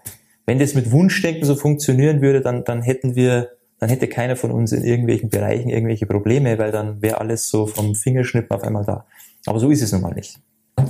wenn 0.45 0.59
das 0.59 0.73
mit 0.73 0.91
Wunschdenken 0.91 1.45
so 1.45 1.55
funktionieren 1.55 2.21
würde, 2.21 2.41
dann, 2.41 2.63
dann 2.63 2.81
hätten 2.81 3.15
wir, 3.15 3.51
dann 3.79 3.89
hätte 3.89 4.07
keiner 4.07 4.35
von 4.35 4.51
uns 4.51 4.71
in 4.71 4.83
irgendwelchen 4.83 5.29
Bereichen 5.29 5.69
irgendwelche 5.69 6.05
Probleme, 6.05 6.57
weil 6.59 6.71
dann 6.71 7.01
wäre 7.01 7.19
alles 7.19 7.49
so 7.49 7.65
vom 7.65 7.95
Fingerschnippen 7.95 8.51
auf 8.55 8.63
einmal 8.63 8.85
da. 8.85 9.05
Aber 9.45 9.59
so 9.59 9.69
ist 9.69 9.81
es 9.81 9.91
nun 9.91 10.01
mal 10.01 10.13
nicht. 10.13 10.39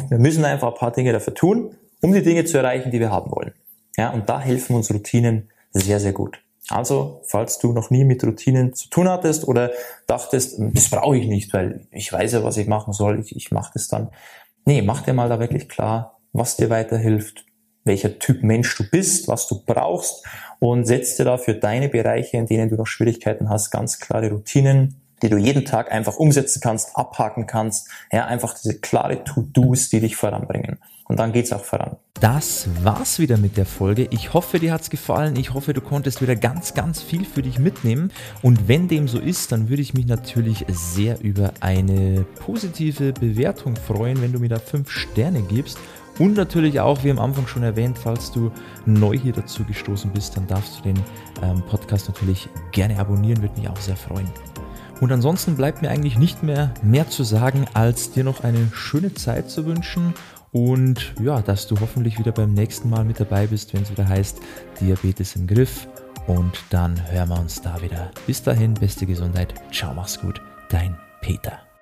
Wir 0.10 0.18
müssen 0.18 0.46
einfach 0.46 0.70
ein 0.70 0.78
paar 0.78 0.92
Dinge 0.92 1.12
dafür 1.12 1.34
tun, 1.34 1.76
um 2.02 2.14
die 2.14 2.24
Dinge 2.24 2.46
zu 2.46 2.58
erreichen, 2.58 2.92
die 2.92 3.00
wir 3.00 3.12
haben 3.12 3.32
wollen. 3.32 3.54
Ja, 3.98 4.10
und 4.10 4.28
da 4.30 4.40
helfen 4.40 4.76
uns 4.76 4.92
Routinen 4.92 5.50
sehr, 5.72 6.00
sehr 6.00 6.14
gut. 6.14 6.40
Also, 6.70 7.22
falls 7.26 7.60
du 7.60 7.74
noch 7.74 7.90
nie 7.90 8.06
mit 8.06 8.24
Routinen 8.24 8.74
zu 8.74 8.90
tun 8.90 9.10
hattest 9.10 9.48
oder 9.48 9.72
dachtest, 10.08 10.60
das 10.60 10.90
brauche 10.90 11.18
ich 11.18 11.28
nicht, 11.28 11.54
weil 11.54 11.88
ich 11.92 12.12
weiß 12.12 12.34
ja, 12.34 12.44
was 12.44 12.58
ich 12.58 12.68
machen 12.68 12.94
soll, 12.94 13.20
ich, 13.20 13.36
ich 13.36 13.52
mache 13.52 13.72
das 13.74 13.90
dann. 13.90 14.10
Nee, 14.66 14.82
mach 14.82 15.02
dir 15.02 15.14
mal 15.14 15.28
da 15.28 15.40
wirklich 15.40 15.68
klar, 15.68 16.20
was 16.32 16.56
dir 16.56 16.70
weiterhilft, 16.70 17.46
welcher 17.84 18.20
Typ 18.20 18.44
Mensch 18.44 18.76
du 18.78 18.90
bist, 18.90 19.28
was 19.28 19.48
du 19.48 19.62
brauchst 19.66 20.26
und 20.60 20.86
setz 20.86 21.18
dir 21.18 21.26
da 21.26 21.38
für 21.38 21.56
deine 21.56 21.90
Bereiche, 21.90 22.38
in 22.38 22.46
denen 22.46 22.70
du 22.70 22.76
noch 22.76 22.88
Schwierigkeiten 22.88 23.50
hast, 23.50 23.72
ganz 23.72 24.00
klare 24.00 24.30
Routinen, 24.30 24.96
die 25.22 25.30
du 25.30 25.38
jeden 25.38 25.66
Tag 25.66 25.92
einfach 25.92 26.18
umsetzen 26.18 26.62
kannst, 26.62 26.96
abhaken 26.96 27.48
kannst. 27.48 27.90
Ja, 28.12 28.26
einfach 28.26 28.54
diese 28.54 28.80
klare 28.80 29.24
To-Dos, 29.24 29.90
die 29.90 30.02
dich 30.02 30.16
voranbringen. 30.16 30.80
Und 31.06 31.20
dann 31.20 31.32
geht's 31.32 31.52
auch 31.52 31.64
voran. 31.64 31.98
Das 32.20 32.68
war's 32.82 33.20
wieder 33.20 33.38
mit 33.38 33.58
der 33.58 33.66
Folge. 33.66 34.08
Ich 34.12 34.34
hoffe, 34.34 34.60
dir 34.60 34.72
hat's 34.72 34.90
gefallen. 34.90 35.36
Ich 35.36 35.54
hoffe, 35.54 35.74
du 35.74 35.82
konntest 35.82 36.22
wieder 36.22 36.36
ganz, 36.36 36.74
ganz 36.74 37.02
viel 37.02 37.26
für 37.26 37.42
dich 37.42 37.60
mitnehmen. 37.60 38.12
Und 38.42 38.68
wenn 38.68 38.88
dem 38.88 39.08
so 39.08 39.20
ist, 39.20 39.52
dann 39.52 39.70
würde 39.70 39.82
ich 39.82 39.94
mich 39.94 40.08
natürlich 40.08 40.66
sehr 40.70 41.20
über 41.22 41.52
eine 41.60 42.26
positive 42.40 43.12
Bewertung 43.14 43.76
freuen, 43.76 44.22
wenn 44.22 44.32
du 44.32 44.40
mir 44.40 44.50
da 44.50 44.60
fünf 44.60 44.90
Sterne 44.90 45.42
gibst 45.42 45.78
und 46.20 46.36
natürlich 46.36 46.80
auch, 46.80 47.04
wie 47.04 47.12
am 47.12 47.20
Anfang 47.20 47.48
schon 47.48 47.64
erwähnt, 47.64 47.98
falls 47.98 48.32
du 48.32 48.52
neu 48.86 49.18
hier 49.18 49.34
dazu 49.34 49.64
gestoßen 49.64 50.12
bist, 50.12 50.38
dann 50.38 50.48
darfst 50.48 50.80
du 50.80 50.84
den 50.84 51.00
ähm, 51.42 51.62
Podcast 51.70 52.08
natürlich 52.08 52.50
gerne 52.72 53.00
abonnieren, 53.00 53.42
würde 53.42 53.60
mich 53.60 53.70
auch 53.70 53.78
sehr 53.78 53.96
freuen. 53.96 54.30
Und 55.02 55.12
ansonsten 55.12 55.56
bleibt 55.56 55.82
mir 55.82 55.90
eigentlich 55.90 56.18
nicht 56.18 56.44
mehr 56.44 56.74
mehr 56.82 57.10
zu 57.10 57.24
sagen, 57.24 57.66
als 57.74 58.12
dir 58.12 58.24
noch 58.24 58.44
eine 58.44 58.70
schöne 58.74 59.14
Zeit 59.14 59.50
zu 59.50 59.66
wünschen 59.66 60.14
und 60.54 61.16
ja, 61.20 61.42
dass 61.42 61.68
du 61.68 61.80
hoffentlich 61.80 62.20
wieder 62.20 62.32
beim 62.32 62.54
nächsten 62.54 62.90
Mal 62.90 63.04
mit 63.04 63.20
dabei 63.20 63.48
bist, 63.48 63.74
wenn 63.74 63.82
es 63.82 63.92
wieder 63.92 64.08
heißt 64.08 64.40
Diabetes 64.80 65.36
im 65.36 65.48
Griff. 65.48 65.88
Und 66.28 66.64
dann 66.70 66.96
hören 67.12 67.30
wir 67.30 67.40
uns 67.40 67.62
da 67.62 67.82
wieder. 67.82 68.12
Bis 68.28 68.44
dahin, 68.44 68.76
beste 68.76 69.06
Gesundheit. 69.06 69.54
Ciao, 69.74 69.94
mach's 69.94 70.20
gut. 70.20 70.40
Dein 70.70 70.96
Peter. 71.22 71.73